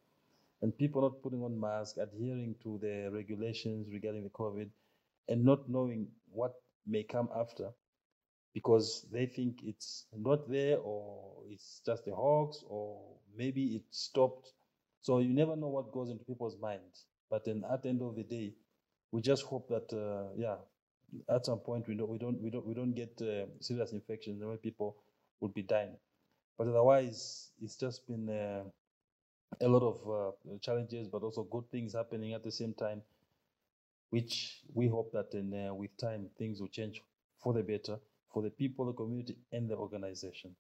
and 0.62 0.76
people 0.76 1.02
not 1.02 1.22
putting 1.22 1.42
on 1.42 1.58
masks, 1.60 1.98
adhering 1.98 2.54
to 2.62 2.78
the 2.80 3.10
regulations 3.12 3.88
regarding 3.92 4.22
the 4.22 4.30
COVID, 4.30 4.68
and 5.28 5.44
not 5.44 5.68
knowing 5.68 6.08
what 6.32 6.54
may 6.86 7.02
come 7.02 7.28
after 7.36 7.70
because 8.54 9.06
they 9.12 9.26
think 9.26 9.60
it's 9.64 10.06
not 10.16 10.48
there 10.50 10.78
or 10.78 11.42
it's 11.48 11.80
just 11.86 12.06
a 12.08 12.14
hoax 12.14 12.64
or 12.68 13.00
maybe 13.36 13.76
it 13.76 13.82
stopped. 13.90 14.52
So 15.02 15.18
you 15.18 15.32
never 15.32 15.56
know 15.56 15.68
what 15.68 15.92
goes 15.92 16.10
into 16.10 16.24
people's 16.24 16.58
minds. 16.60 17.06
But 17.30 17.44
then 17.44 17.64
at 17.72 17.82
the 17.82 17.88
end 17.88 18.02
of 18.02 18.16
the 18.16 18.24
day, 18.24 18.52
we 19.12 19.22
just 19.22 19.44
hope 19.44 19.68
that 19.68 19.92
uh, 19.96 20.34
yeah, 20.36 20.56
at 21.28 21.46
some 21.46 21.58
point 21.60 21.86
we 21.88 21.94
don't 21.94 22.08
we 22.08 22.18
don't 22.18 22.40
we 22.40 22.50
don't 22.50 22.66
we 22.66 22.74
don't 22.74 22.92
get 22.92 23.20
uh, 23.22 23.46
serious 23.60 23.92
infections 23.92 24.42
and 24.42 24.62
people 24.62 24.96
would 25.40 25.54
be 25.54 25.62
dying. 25.62 25.96
But 26.58 26.68
otherwise, 26.68 27.50
it's 27.62 27.76
just 27.76 28.06
been 28.06 28.28
uh, 28.28 28.64
a 29.60 29.68
lot 29.68 29.82
of 29.82 30.10
uh, 30.10 30.58
challenges, 30.60 31.08
but 31.08 31.22
also 31.22 31.44
good 31.44 31.70
things 31.70 31.94
happening 31.94 32.34
at 32.34 32.44
the 32.44 32.52
same 32.52 32.74
time, 32.74 33.02
which 34.10 34.60
we 34.74 34.88
hope 34.88 35.12
that 35.12 35.32
in, 35.34 35.54
uh, 35.68 35.74
with 35.74 35.96
time 35.96 36.28
things 36.38 36.60
will 36.60 36.68
change 36.68 37.02
for 37.42 37.52
the 37.52 37.62
better 37.62 37.98
for 38.30 38.42
the 38.42 38.50
people, 38.50 38.86
the 38.86 38.96
community, 38.96 39.36
and 39.52 39.68
the 39.68 39.76
organization. 39.76 40.56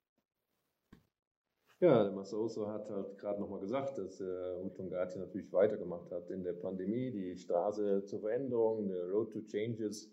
Ja, 1.80 2.04
der 2.04 2.12
Masoso 2.12 2.68
hat 2.68 2.90
halt 2.90 3.16
gerade 3.16 3.40
nochmal 3.40 3.60
gesagt, 3.60 3.96
dass 3.96 4.20
äh, 4.20 4.62
Utungati 4.62 5.18
natürlich 5.18 5.50
weitergemacht 5.50 6.10
hat 6.10 6.28
in 6.28 6.44
der 6.44 6.52
Pandemie. 6.52 7.10
Die 7.10 7.38
Straße 7.38 8.04
zur 8.04 8.20
Veränderung, 8.20 8.86
der 8.88 9.08
Road 9.08 9.32
to 9.32 9.40
Changes, 9.46 10.12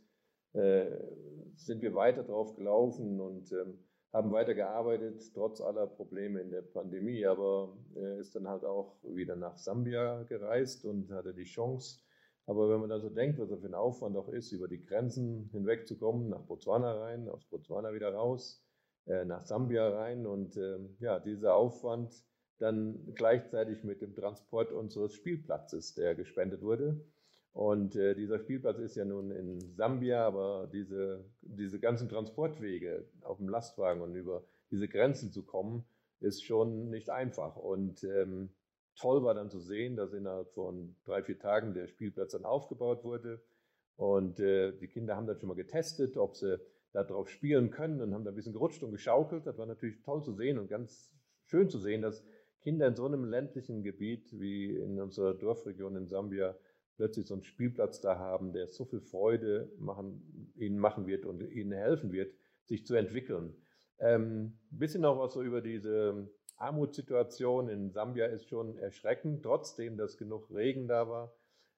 äh, 0.53 0.85
sind 1.55 1.81
wir 1.81 1.93
weiter 1.93 2.23
drauf 2.23 2.55
gelaufen 2.55 3.19
und 3.19 3.51
ähm, 3.51 3.79
haben 4.13 4.31
weiter 4.31 4.53
gearbeitet, 4.53 5.21
trotz 5.33 5.59
aller 5.59 5.87
Probleme 5.87 6.39
in 6.39 6.51
der 6.51 6.61
Pandemie. 6.61 7.25
Aber 7.25 7.77
er 7.95 8.17
ist 8.17 8.33
dann 8.33 8.47
halt 8.47 8.63
auch 8.63 8.95
wieder 9.03 9.35
nach 9.35 9.57
Sambia 9.57 10.23
gereist 10.23 10.85
und 10.85 11.11
hatte 11.11 11.33
die 11.33 11.43
Chance. 11.43 11.99
Aber 12.47 12.69
wenn 12.69 12.79
man 12.79 12.89
dann 12.89 13.01
so 13.01 13.09
denkt, 13.09 13.39
was 13.39 13.51
er 13.51 13.57
für 13.57 13.67
ein 13.67 13.73
Aufwand 13.73 14.15
auch 14.15 14.29
ist, 14.29 14.53
über 14.53 14.69
die 14.69 14.83
Grenzen 14.83 15.49
hinwegzukommen, 15.51 16.29
nach 16.29 16.41
Botswana 16.43 16.93
rein, 16.93 17.27
aus 17.27 17.43
Botswana 17.45 17.93
wieder 17.93 18.13
raus, 18.13 18.65
äh, 19.05 19.25
nach 19.25 19.45
Sambia 19.45 19.89
rein 19.89 20.25
und 20.25 20.55
äh, 20.55 20.79
ja, 20.99 21.19
dieser 21.19 21.55
Aufwand 21.55 22.13
dann 22.57 23.13
gleichzeitig 23.15 23.83
mit 23.83 24.01
dem 24.01 24.15
Transport 24.15 24.71
unseres 24.71 25.13
Spielplatzes, 25.13 25.93
der 25.93 26.15
gespendet 26.15 26.61
wurde. 26.61 26.99
Und 27.51 27.95
äh, 27.95 28.15
dieser 28.15 28.39
Spielplatz 28.39 28.79
ist 28.79 28.95
ja 28.95 29.03
nun 29.03 29.31
in 29.31 29.75
Sambia, 29.75 30.25
aber 30.25 30.69
diese, 30.71 31.25
diese 31.41 31.79
ganzen 31.79 32.07
Transportwege 32.07 33.05
auf 33.23 33.37
dem 33.37 33.49
Lastwagen 33.49 34.01
und 34.01 34.15
über 34.15 34.43
diese 34.71 34.87
Grenzen 34.87 35.31
zu 35.31 35.43
kommen, 35.43 35.83
ist 36.19 36.43
schon 36.45 36.89
nicht 36.89 37.09
einfach. 37.09 37.57
Und 37.57 38.03
ähm, 38.05 38.49
toll 38.97 39.23
war 39.23 39.33
dann 39.33 39.49
zu 39.49 39.59
sehen, 39.59 39.95
dass 39.95 40.13
innerhalb 40.13 40.51
von 40.53 40.95
drei, 41.05 41.23
vier 41.23 41.39
Tagen 41.39 41.73
der 41.73 41.87
Spielplatz 41.87 42.31
dann 42.31 42.45
aufgebaut 42.45 43.03
wurde. 43.03 43.41
Und 43.95 44.39
äh, 44.39 44.73
die 44.77 44.87
Kinder 44.87 45.15
haben 45.15 45.27
dann 45.27 45.39
schon 45.39 45.49
mal 45.49 45.55
getestet, 45.55 46.17
ob 46.17 46.35
sie 46.35 46.59
da 46.93 47.03
drauf 47.03 47.29
spielen 47.29 47.71
können 47.71 48.01
und 48.01 48.13
haben 48.13 48.23
da 48.23 48.31
ein 48.31 48.35
bisschen 48.35 48.53
gerutscht 48.53 48.83
und 48.83 48.91
geschaukelt. 48.91 49.45
Das 49.45 49.57
war 49.57 49.65
natürlich 49.65 50.01
toll 50.03 50.23
zu 50.23 50.33
sehen 50.33 50.57
und 50.57 50.67
ganz 50.67 51.13
schön 51.45 51.69
zu 51.69 51.79
sehen, 51.79 52.01
dass 52.01 52.23
Kinder 52.61 52.87
in 52.87 52.95
so 52.95 53.05
einem 53.05 53.25
ländlichen 53.25 53.83
Gebiet 53.83 54.27
wie 54.39 54.75
in 54.75 54.99
unserer 54.99 55.33
Dorfregion 55.33 55.95
in 55.95 56.07
Sambia 56.07 56.55
plötzlich 56.95 57.27
so 57.27 57.35
einen 57.35 57.43
Spielplatz 57.43 58.01
da 58.01 58.17
haben, 58.17 58.53
der 58.53 58.67
so 58.67 58.85
viel 58.85 59.01
Freude 59.01 59.71
machen, 59.77 60.51
ihnen 60.55 60.79
machen 60.79 61.05
wird 61.05 61.25
und 61.25 61.41
ihnen 61.41 61.71
helfen 61.71 62.11
wird, 62.11 62.33
sich 62.65 62.85
zu 62.85 62.95
entwickeln. 62.95 63.55
Ähm, 63.99 64.59
bisschen 64.69 65.01
noch 65.01 65.17
was 65.19 65.33
so 65.33 65.41
über 65.41 65.61
diese 65.61 66.29
Armutssituation 66.57 67.69
in 67.69 67.91
Sambia 67.91 68.25
ist 68.25 68.49
schon 68.49 68.77
erschreckend, 68.77 69.43
trotzdem, 69.43 69.95
dass 69.97 70.17
genug 70.17 70.49
Regen 70.51 70.87
da 70.87 71.07
war. 71.07 71.33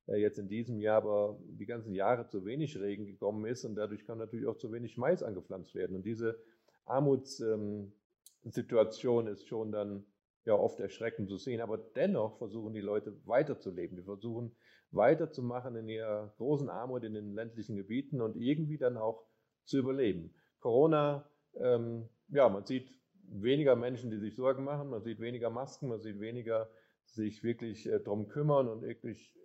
Äh, 0.07 0.17
jetzt 0.17 0.39
in 0.39 0.47
diesem 0.47 0.79
Jahr 0.79 0.97
aber 0.97 1.37
die 1.43 1.65
ganzen 1.65 1.93
Jahre 1.93 2.27
zu 2.27 2.45
wenig 2.45 2.79
Regen 2.79 3.05
gekommen 3.05 3.45
ist 3.45 3.65
und 3.65 3.75
dadurch 3.75 4.05
kann 4.05 4.17
natürlich 4.17 4.47
auch 4.47 4.57
zu 4.57 4.71
wenig 4.71 4.97
Mais 4.97 5.23
angepflanzt 5.23 5.75
werden. 5.75 5.97
Und 5.97 6.05
diese 6.05 6.39
Armutssituation 6.85 9.27
ist 9.27 9.47
schon 9.47 9.71
dann 9.71 10.05
ja 10.45 10.53
oft 10.53 10.79
erschreckend 10.79 11.29
zu 11.29 11.37
sehen. 11.37 11.61
Aber 11.61 11.77
dennoch 11.77 12.37
versuchen 12.37 12.73
die 12.73 12.81
Leute 12.81 13.15
weiterzuleben. 13.25 13.97
Die 13.97 14.03
versuchen 14.03 14.55
weiterzumachen 14.91 15.75
in 15.75 15.89
ihrer 15.89 16.33
großen 16.37 16.69
Armut 16.69 17.03
in 17.03 17.13
den 17.13 17.33
ländlichen 17.33 17.75
Gebieten 17.75 18.21
und 18.21 18.35
irgendwie 18.35 18.77
dann 18.77 18.97
auch 18.97 19.23
zu 19.65 19.77
überleben. 19.77 20.33
Corona, 20.59 21.29
ähm, 21.55 22.09
ja, 22.29 22.49
man 22.49 22.65
sieht 22.65 22.91
weniger 23.31 23.75
Menschen, 23.75 24.11
die 24.11 24.17
sich 24.17 24.35
Sorgen 24.35 24.63
machen, 24.63 24.89
man 24.89 25.01
sieht 25.01 25.19
weniger 25.19 25.49
Masken, 25.49 25.89
man 25.89 25.99
sieht 25.99 26.19
weniger 26.19 26.69
sich 27.05 27.43
wirklich 27.43 27.87
äh, 27.87 27.99
darum 27.99 28.27
kümmern 28.27 28.67
und 28.67 28.81
wirklich 28.81 29.35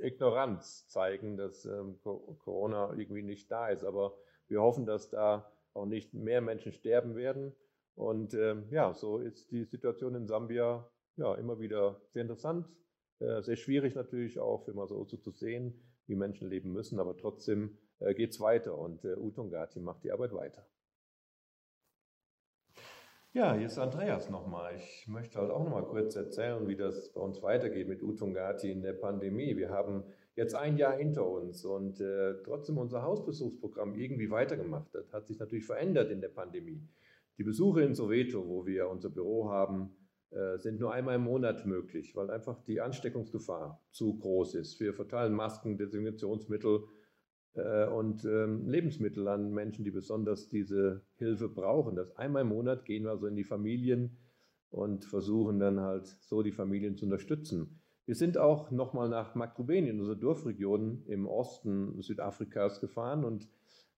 äh, 0.00 0.08
Ignoranz 0.08 0.88
zeigen, 0.88 1.36
dass 1.36 1.64
ähm, 1.64 1.98
Corona 2.02 2.94
irgendwie 2.96 3.22
nicht 3.22 3.50
da 3.50 3.68
ist. 3.68 3.84
Aber 3.84 4.16
wir 4.48 4.60
hoffen, 4.60 4.86
dass 4.86 5.10
da 5.10 5.50
auch 5.74 5.86
nicht 5.86 6.14
mehr 6.14 6.40
Menschen 6.40 6.72
sterben 6.72 7.14
werden. 7.14 7.54
Und 7.94 8.34
ähm, 8.34 8.64
ja, 8.70 8.94
so 8.94 9.18
ist 9.18 9.50
die 9.50 9.64
Situation 9.64 10.14
in 10.14 10.26
Sambia 10.26 10.88
ja 11.16 11.34
immer 11.34 11.60
wieder 11.60 12.00
sehr 12.08 12.22
interessant, 12.22 12.66
äh, 13.18 13.42
sehr 13.42 13.56
schwierig 13.56 13.94
natürlich 13.94 14.38
auch 14.38 14.64
für 14.64 14.72
Masoso 14.72 15.16
zu 15.18 15.32
sehen, 15.32 15.74
wie 16.06 16.16
Menschen 16.16 16.48
leben 16.48 16.72
müssen, 16.72 16.98
aber 16.98 17.16
trotzdem 17.16 17.78
äh, 17.98 18.14
geht 18.14 18.30
es 18.30 18.40
weiter 18.40 18.76
und 18.76 19.04
äh, 19.04 19.16
Utongati 19.16 19.80
macht 19.80 20.02
die 20.04 20.12
Arbeit 20.12 20.32
weiter. 20.32 20.66
Ja, 23.32 23.54
hier 23.54 23.66
ist 23.66 23.78
Andreas 23.78 24.28
nochmal. 24.28 24.74
Ich 24.74 25.06
möchte 25.06 25.38
halt 25.38 25.52
auch 25.52 25.62
nochmal 25.62 25.84
kurz 25.84 26.16
erzählen, 26.16 26.66
wie 26.66 26.74
das 26.74 27.12
bei 27.12 27.20
uns 27.20 27.40
weitergeht 27.42 27.86
mit 27.86 28.02
Utungati 28.02 28.72
in 28.72 28.82
der 28.82 28.94
Pandemie. 28.94 29.56
Wir 29.56 29.70
haben 29.70 30.02
jetzt 30.34 30.56
ein 30.56 30.76
Jahr 30.76 30.96
hinter 30.96 31.24
uns 31.24 31.64
und 31.64 32.00
äh, 32.00 32.42
trotzdem 32.42 32.76
unser 32.76 33.02
Hausbesuchsprogramm 33.02 33.94
irgendwie 33.94 34.30
weitergemacht. 34.30 34.92
Das 34.92 35.12
hat 35.12 35.28
sich 35.28 35.38
natürlich 35.38 35.64
verändert 35.64 36.10
in 36.10 36.20
der 36.20 36.30
Pandemie. 36.30 36.82
Die 37.38 37.44
Besuche 37.44 37.82
in 37.82 37.94
Soweto, 37.94 38.48
wo 38.48 38.66
wir 38.66 38.88
unser 38.88 39.10
Büro 39.10 39.48
haben, 39.48 39.94
äh, 40.30 40.58
sind 40.58 40.80
nur 40.80 40.92
einmal 40.92 41.14
im 41.14 41.22
Monat 41.22 41.66
möglich, 41.66 42.16
weil 42.16 42.32
einfach 42.32 42.60
die 42.64 42.80
Ansteckungsgefahr 42.80 43.80
zu 43.92 44.18
groß 44.18 44.56
ist. 44.56 44.80
Wir 44.80 44.92
verteilen 44.92 45.34
Masken, 45.34 45.78
Desinfektionsmittel, 45.78 46.82
und 47.54 48.24
ähm, 48.24 48.68
Lebensmittel 48.68 49.26
an 49.26 49.52
Menschen, 49.52 49.84
die 49.84 49.90
besonders 49.90 50.48
diese 50.48 51.02
Hilfe 51.16 51.48
brauchen. 51.48 51.96
Das 51.96 52.16
einmal 52.16 52.42
im 52.42 52.48
Monat 52.48 52.84
gehen 52.84 53.04
wir 53.04 53.10
also 53.10 53.26
in 53.26 53.36
die 53.36 53.44
Familien 53.44 54.16
und 54.70 55.04
versuchen 55.04 55.58
dann 55.58 55.80
halt 55.80 56.06
so 56.20 56.42
die 56.42 56.52
Familien 56.52 56.96
zu 56.96 57.06
unterstützen. 57.06 57.80
Wir 58.06 58.14
sind 58.14 58.38
auch 58.38 58.70
nochmal 58.70 59.08
nach 59.08 59.34
Makrobenien, 59.34 59.98
unsere 59.98 60.16
Dorfregion 60.16 61.04
im 61.06 61.26
Osten 61.26 62.00
Südafrikas 62.02 62.80
gefahren 62.80 63.24
und 63.24 63.48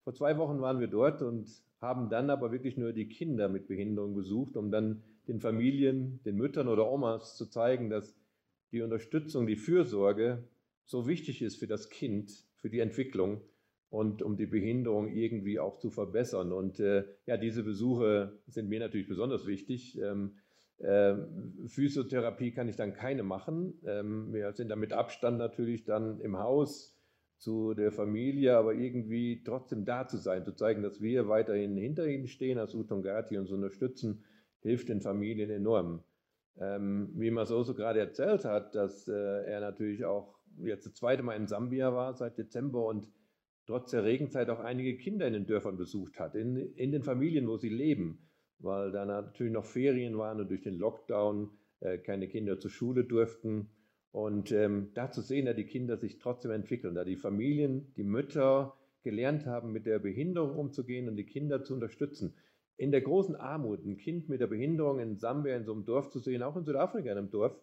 vor 0.04 0.14
zwei 0.14 0.36
Wochen 0.38 0.60
waren 0.60 0.80
wir 0.80 0.88
dort 0.88 1.22
und 1.22 1.48
haben 1.80 2.08
dann 2.08 2.30
aber 2.30 2.52
wirklich 2.52 2.76
nur 2.76 2.92
die 2.92 3.08
Kinder 3.08 3.48
mit 3.48 3.68
Behinderung 3.68 4.14
besucht, 4.14 4.56
um 4.56 4.70
dann 4.70 5.02
den 5.28 5.40
Familien, 5.40 6.20
den 6.24 6.36
Müttern 6.36 6.68
oder 6.68 6.90
Omas 6.90 7.36
zu 7.36 7.46
zeigen, 7.46 7.90
dass 7.90 8.16
die 8.72 8.82
Unterstützung, 8.82 9.46
die 9.46 9.56
Fürsorge 9.56 10.44
so 10.84 11.06
wichtig 11.06 11.42
ist 11.42 11.56
für 11.56 11.66
das 11.66 11.88
Kind, 11.88 12.44
für 12.62 12.70
die 12.70 12.80
Entwicklung 12.80 13.42
und 13.90 14.22
um 14.22 14.38
die 14.38 14.46
Behinderung 14.46 15.12
irgendwie 15.12 15.58
auch 15.58 15.78
zu 15.78 15.90
verbessern. 15.90 16.52
Und 16.52 16.80
äh, 16.80 17.04
ja, 17.26 17.36
diese 17.36 17.62
Besuche 17.62 18.40
sind 18.46 18.70
mir 18.70 18.80
natürlich 18.80 19.06
besonders 19.06 19.46
wichtig. 19.46 20.00
Ähm, 20.00 20.36
äh, 20.78 21.14
Physiotherapie 21.66 22.52
kann 22.52 22.68
ich 22.68 22.76
dann 22.76 22.94
keine 22.94 23.22
machen. 23.22 23.74
Ähm, 23.84 24.32
wir 24.32 24.52
sind 24.52 24.70
da 24.70 24.76
mit 24.76 24.94
Abstand 24.94 25.36
natürlich 25.36 25.84
dann 25.84 26.20
im 26.20 26.38
Haus 26.38 26.98
zu 27.36 27.74
der 27.74 27.92
Familie, 27.92 28.56
aber 28.56 28.72
irgendwie 28.72 29.42
trotzdem 29.44 29.84
da 29.84 30.06
zu 30.06 30.16
sein, 30.16 30.44
zu 30.44 30.52
zeigen, 30.52 30.82
dass 30.82 31.02
wir 31.02 31.28
weiterhin 31.28 31.76
hinter 31.76 32.06
ihnen 32.06 32.28
stehen 32.28 32.58
als 32.58 32.74
Utongati 32.74 33.36
und 33.36 33.46
so 33.46 33.56
unterstützen, 33.56 34.24
hilft 34.60 34.88
den 34.88 35.00
Familien 35.00 35.50
enorm. 35.50 36.02
Ähm, 36.58 37.10
wie 37.14 37.30
Masoso 37.30 37.74
gerade 37.74 38.00
erzählt 38.00 38.44
hat, 38.44 38.74
dass 38.74 39.08
äh, 39.08 39.12
er 39.12 39.60
natürlich 39.60 40.04
auch 40.04 40.38
jetzt 40.66 40.86
das 40.86 40.94
zweite 40.94 41.22
Mal 41.22 41.36
in 41.36 41.46
Sambia 41.46 41.94
war 41.94 42.14
seit 42.14 42.38
Dezember 42.38 42.86
und 42.86 43.08
trotz 43.66 43.90
der 43.90 44.04
Regenzeit 44.04 44.50
auch 44.50 44.60
einige 44.60 44.96
Kinder 44.96 45.26
in 45.26 45.32
den 45.32 45.46
Dörfern 45.46 45.76
besucht 45.76 46.18
hat, 46.18 46.34
in, 46.34 46.56
in 46.74 46.92
den 46.92 47.02
Familien, 47.02 47.48
wo 47.48 47.56
sie 47.56 47.68
leben, 47.68 48.28
weil 48.58 48.92
da 48.92 49.04
natürlich 49.04 49.52
noch 49.52 49.64
Ferien 49.64 50.18
waren 50.18 50.40
und 50.40 50.50
durch 50.50 50.62
den 50.62 50.78
Lockdown 50.78 51.50
äh, 51.80 51.98
keine 51.98 52.28
Kinder 52.28 52.58
zur 52.58 52.70
Schule 52.70 53.04
durften. 53.04 53.70
Und 54.10 54.52
ähm, 54.52 54.90
da 54.94 55.10
zu 55.10 55.22
sehen, 55.22 55.46
dass 55.46 55.56
die 55.56 55.64
Kinder 55.64 55.96
sich 55.96 56.18
trotzdem 56.18 56.50
entwickeln, 56.50 56.94
da 56.94 57.04
die 57.04 57.16
Familien, 57.16 57.94
die 57.96 58.04
Mütter 58.04 58.76
gelernt 59.02 59.46
haben, 59.46 59.72
mit 59.72 59.86
der 59.86 59.98
Behinderung 59.98 60.56
umzugehen 60.56 61.08
und 61.08 61.16
die 61.16 61.24
Kinder 61.24 61.64
zu 61.64 61.74
unterstützen. 61.74 62.34
In 62.76 62.90
der 62.90 63.00
großen 63.00 63.36
Armut, 63.36 63.84
ein 63.84 63.96
Kind 63.96 64.28
mit 64.28 64.40
der 64.40 64.46
Behinderung 64.48 64.98
in 64.98 65.18
Sambia, 65.18 65.56
in 65.56 65.64
so 65.64 65.72
einem 65.72 65.84
Dorf 65.84 66.10
zu 66.10 66.18
sehen, 66.18 66.42
auch 66.42 66.56
in 66.56 66.64
Südafrika 66.64 67.10
in 67.10 67.18
einem 67.18 67.30
Dorf, 67.30 67.58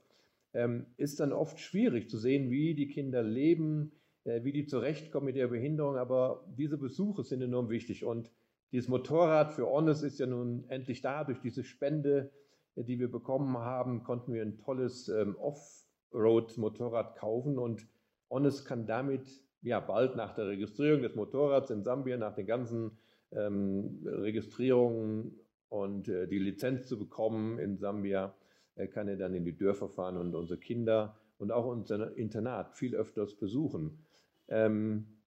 ähm, 0.54 0.86
ist 0.98 1.20
dann 1.20 1.34
oft 1.34 1.60
schwierig 1.60 2.10
zu 2.10 2.18
sehen, 2.18 2.50
wie 2.50 2.74
die 2.74 2.88
Kinder 2.88 3.24
leben, 3.24 3.92
äh, 4.24 4.44
wie 4.44 4.52
die 4.52 4.66
zurechtkommen 4.66 5.28
mit 5.28 5.36
ihrer 5.36 5.50
Behinderung. 5.50 5.98
Aber 5.98 6.46
diese 6.58 6.78
Besuche 6.78 7.24
sind 7.24 7.42
enorm 7.42 7.70
wichtig. 7.70 8.06
Und 8.06 8.32
dieses 8.72 8.88
Motorrad 8.88 9.54
für 9.54 9.68
Honest 9.68 10.04
ist 10.04 10.20
ja 10.20 10.26
nun 10.26 10.66
endlich 10.70 11.02
da. 11.02 11.24
Durch 11.24 11.40
diese 11.40 11.64
Spende, 11.64 12.32
äh, 12.76 12.84
die 12.84 13.00
wir 13.00 13.12
bekommen 13.12 13.58
haben, 13.58 14.04
konnten 14.04 14.34
wir 14.34 14.42
ein 14.42 14.58
tolles 14.58 15.08
ähm, 15.10 15.36
Offroad-Motorrad 15.38 17.16
kaufen. 17.16 17.58
Und 17.58 17.88
Honest 18.30 18.66
kann 18.66 18.88
damit 18.88 19.44
ja 19.62 19.80
bald 19.80 20.16
nach 20.16 20.34
der 20.34 20.48
Registrierung 20.48 21.02
des 21.02 21.16
Motorrads 21.16 21.70
in 21.70 21.84
Sambia, 21.84 22.18
nach 22.18 22.36
den 22.36 22.48
ganzen 22.48 22.98
ähm, 23.32 24.02
Registrierungen 24.06 25.40
und 25.70 26.08
äh, 26.08 26.28
die 26.28 26.40
Lizenz 26.40 26.88
zu 26.88 26.98
bekommen 26.98 27.60
in 27.60 27.78
Sambia, 27.78 28.34
kann 28.88 29.08
er 29.08 29.18
dann 29.18 29.34
in 29.34 29.46
die 29.46 29.56
Dörfer 29.58 29.90
fahren 29.90 30.18
und 30.18 30.36
unsere 30.36 30.60
Kinder 30.60 31.18
und 31.38 31.52
auch 31.52 31.66
unser 31.66 32.16
Internat 32.18 32.76
viel 32.78 32.96
öfters 32.96 33.36
besuchen. 33.36 34.06
Ähm, 34.48 35.20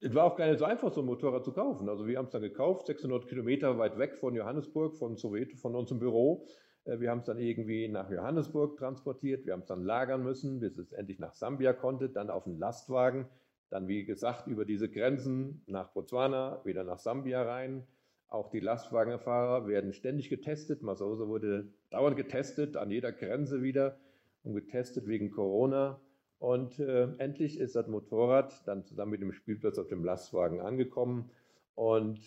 es 0.00 0.14
war 0.14 0.24
auch 0.24 0.36
gar 0.36 0.46
nicht 0.46 0.58
so 0.58 0.64
einfach, 0.64 0.92
so 0.92 1.00
ein 1.00 1.06
Motorrad 1.06 1.44
zu 1.44 1.52
kaufen. 1.52 1.88
Also 1.88 2.06
wir 2.06 2.18
haben 2.18 2.26
es 2.26 2.32
dann 2.32 2.42
gekauft, 2.42 2.86
600 2.86 3.26
Kilometer 3.26 3.78
weit 3.78 3.98
weg 3.98 4.16
von 4.16 4.34
Johannesburg, 4.34 4.96
von 4.96 5.16
Soweto, 5.16 5.56
von 5.56 5.74
unserem 5.74 6.00
Büro. 6.00 6.46
Äh, 6.84 7.00
wir 7.00 7.10
haben 7.10 7.20
es 7.20 7.24
dann 7.24 7.38
irgendwie 7.38 7.88
nach 7.88 8.10
Johannesburg 8.10 8.76
transportiert, 8.76 9.46
wir 9.46 9.52
haben 9.52 9.60
es 9.60 9.66
dann 9.66 9.84
lagern 9.84 10.22
müssen, 10.22 10.60
bis 10.60 10.78
es 10.78 10.92
endlich 10.92 11.18
nach 11.18 11.34
Sambia 11.34 11.72
konnte, 11.72 12.08
dann 12.08 12.30
auf 12.30 12.46
einen 12.46 12.58
Lastwagen, 12.58 13.26
dann 13.70 13.88
wie 13.88 14.04
gesagt 14.04 14.46
über 14.46 14.64
diese 14.64 14.88
Grenzen 14.88 15.62
nach 15.66 15.92
Botswana, 15.92 16.60
wieder 16.64 16.84
nach 16.84 16.98
Sambia 16.98 17.42
rein. 17.42 17.86
Auch 18.28 18.50
die 18.50 18.60
Lastwagenfahrer 18.60 19.66
werden 19.68 19.92
ständig 19.92 20.28
getestet. 20.28 20.82
Masosa 20.82 21.28
wurde 21.28 21.68
dauernd 21.90 22.16
getestet, 22.16 22.76
an 22.76 22.90
jeder 22.90 23.12
Grenze 23.12 23.62
wieder 23.62 23.98
und 24.42 24.54
getestet 24.54 25.06
wegen 25.06 25.30
Corona. 25.30 26.00
Und 26.38 26.78
äh, 26.78 27.08
endlich 27.18 27.58
ist 27.58 27.76
das 27.76 27.86
Motorrad 27.86 28.66
dann 28.66 28.84
zusammen 28.84 29.12
mit 29.12 29.22
dem 29.22 29.32
Spielplatz 29.32 29.78
auf 29.78 29.88
dem 29.88 30.04
Lastwagen 30.04 30.60
angekommen. 30.60 31.30
Und 31.74 32.20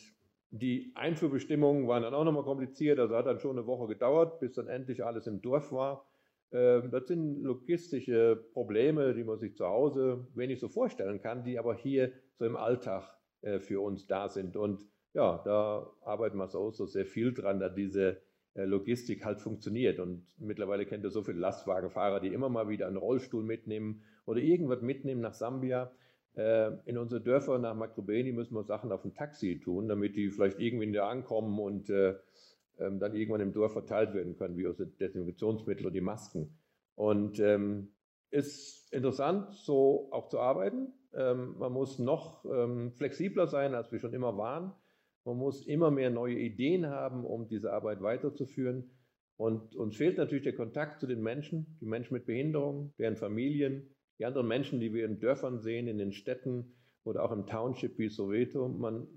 die 0.52 0.92
Einfuhrbestimmungen 0.96 1.88
waren 1.88 2.04
dann 2.04 2.14
auch 2.14 2.24
nochmal 2.24 2.44
kompliziert. 2.44 2.98
Also 3.00 3.16
hat 3.16 3.28
dann 3.28 3.40
schon 3.40 3.58
eine 3.58 3.68
Woche 3.68 3.88
gedauert, 3.88 4.40
bis 4.40 4.54
dann 4.54 4.68
endlich 4.68 5.04
alles 5.04 5.28
im 5.28 5.42
Dorf 5.42 5.72
war. 5.72 6.06
Ähm, 6.52 6.90
das 6.92 7.08
sind 7.08 7.44
logistische 7.44 8.36
Probleme, 8.54 9.14
die 9.14 9.24
man 9.24 9.38
sich 9.38 9.56
zu 9.56 9.66
Hause 9.68 10.28
wenig 10.34 10.60
so 10.60 10.70
vorstellen 10.70 11.22
kann, 11.22 11.44
die 11.44 11.60
aber 11.60 11.76
hier 11.76 12.12
so 12.38 12.46
im 12.46 12.56
Alltag 12.56 13.18
äh, 13.42 13.60
für 13.60 13.82
uns 13.82 14.08
da 14.08 14.30
sind. 14.30 14.56
Und 14.56 14.88
ja, 15.14 15.42
da 15.44 15.90
arbeiten 16.02 16.38
wir 16.38 16.48
so 16.48 16.72
sehr 16.72 17.06
viel 17.06 17.34
dran, 17.34 17.60
dass 17.60 17.74
diese 17.74 18.22
äh, 18.56 18.66
Logistik 18.66 19.26
halt 19.26 19.40
funktioniert. 19.40 20.00
Und 20.00 20.26
mittlerweile 20.38 20.86
kennt 20.86 21.04
ihr 21.04 21.12
so 21.12 21.24
viele 21.24 21.40
Lastwagenfahrer, 21.40 22.20
die 22.20 22.30
immer 22.30 22.50
mal 22.50 22.70
wieder 22.70 22.88
einen 22.88 22.98
Rollstuhl 22.98 23.44
mitnehmen 23.44 24.04
oder 24.26 24.40
irgendwas 24.40 24.82
mitnehmen 24.82 25.22
nach 25.22 25.34
Sambia. 25.34 25.92
Äh, 26.36 26.72
in 26.86 26.98
unsere 26.98 27.22
Dörfer 27.22 27.58
nach 27.60 27.76
Makrobeni 27.76 28.32
müssen 28.32 28.56
wir 28.56 28.64
Sachen 28.64 28.92
auf 28.92 29.06
ein 29.06 29.14
Taxi 29.14 29.60
tun, 29.60 29.88
damit 29.88 30.16
die 30.16 30.30
vielleicht 30.30 30.60
irgendwie 30.60 30.92
da 30.92 31.10
ankommen 31.10 31.60
und 31.60 31.90
äh, 31.90 32.16
ähm, 32.80 33.00
dann 33.00 33.16
irgendwann 33.16 33.42
im 33.42 33.54
Dorf 33.54 33.74
verteilt 33.74 34.14
werden 34.14 34.38
können, 34.38 34.58
wie 34.58 34.66
unsere 34.66 34.90
Desinfektionsmittel 34.90 35.86
oder 35.86 35.94
die 35.94 36.02
Masken. 36.02 36.58
Und 36.96 37.40
ähm, 37.40 37.94
ist 38.32 38.94
interessant, 38.94 39.54
so 39.54 40.10
auch 40.12 40.28
zu 40.28 40.40
arbeiten. 40.40 40.94
Ähm, 41.14 41.56
man 41.58 41.72
muss 41.72 41.98
noch 41.98 42.46
flexibler 42.96 43.48
sein, 43.48 43.74
als 43.74 43.92
wir 43.92 44.00
schon 44.00 44.14
immer 44.14 44.38
waren. 44.38 44.74
Man 45.26 45.38
muss 45.38 45.66
immer 45.66 45.92
mehr 45.92 46.10
neue 46.10 46.38
Ideen 46.38 46.88
haben, 46.88 47.26
um 47.26 47.48
diese 47.48 47.72
Arbeit 47.74 48.02
weiterzuführen. 48.02 48.90
Und 49.38 49.76
uns 49.76 49.96
fehlt 49.96 50.18
natürlich 50.18 50.44
der 50.44 50.56
Kontakt 50.56 51.00
zu 51.00 51.08
den 51.08 51.22
Menschen, 51.22 51.78
die 51.80 51.86
Menschen 51.86 52.14
mit 52.14 52.26
Behinderung, 52.26 52.94
deren 52.98 53.16
Familien, 53.16 53.96
die 54.18 54.26
anderen 54.26 54.48
Menschen, 54.48 54.80
die 54.80 54.94
wir 54.94 55.06
in 55.06 55.20
Dörfern 55.20 55.60
sehen, 55.60 55.88
in 55.88 55.98
den 55.98 56.12
Städten 56.12 56.74
oder 57.04 57.24
auch 57.24 57.32
im 57.32 57.46
Township 57.46 57.98
wie 57.98 58.10
Soweto. 58.10 58.68
Man, 58.68 59.08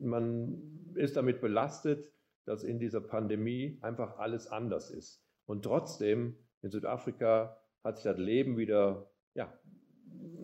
man 0.00 0.92
ist 0.94 1.16
damit 1.16 1.40
belastet, 1.40 2.12
dass 2.44 2.62
in 2.62 2.78
dieser 2.78 3.00
Pandemie 3.00 3.78
einfach 3.82 4.18
alles 4.18 4.46
anders 4.46 4.90
ist. 4.90 5.20
Und 5.46 5.64
trotzdem 5.64 6.36
in 6.62 6.70
Südafrika 6.70 7.56
hat 7.82 7.96
sich 7.96 8.04
das 8.04 8.18
Leben 8.18 8.56
wieder, 8.56 9.10
ja, 9.34 9.52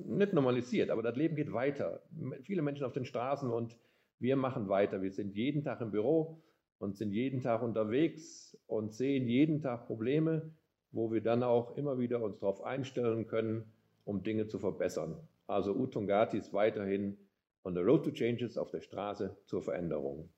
nicht 0.04 0.32
normalisiert, 0.32 0.90
aber 0.90 1.02
das 1.02 1.16
Leben 1.16 1.36
geht 1.36 1.52
weiter. 1.52 2.02
Viele 2.42 2.62
Menschen 2.62 2.84
auf 2.84 2.92
den 2.92 3.04
Straßen 3.04 3.50
und 3.50 3.78
wir 4.22 4.36
machen 4.36 4.68
weiter. 4.68 5.02
Wir 5.02 5.10
sind 5.10 5.34
jeden 5.34 5.64
Tag 5.64 5.80
im 5.80 5.90
Büro 5.90 6.40
und 6.78 6.96
sind 6.96 7.12
jeden 7.12 7.42
Tag 7.42 7.62
unterwegs 7.62 8.56
und 8.66 8.94
sehen 8.94 9.26
jeden 9.26 9.60
Tag 9.60 9.86
Probleme, 9.86 10.52
wo 10.92 11.12
wir 11.12 11.20
dann 11.20 11.42
auch 11.42 11.76
immer 11.76 11.98
wieder 11.98 12.22
uns 12.22 12.38
darauf 12.38 12.62
einstellen 12.62 13.26
können, 13.26 13.72
um 14.04 14.22
Dinge 14.22 14.46
zu 14.46 14.60
verbessern. 14.60 15.16
Also 15.48 15.74
Utungati 15.74 16.38
ist 16.38 16.52
weiterhin 16.52 17.18
on 17.64 17.74
the 17.74 17.80
road 17.80 18.04
to 18.04 18.12
changes 18.12 18.56
auf 18.56 18.70
der 18.70 18.80
Straße 18.80 19.36
zur 19.44 19.60
Veränderung. 19.60 20.28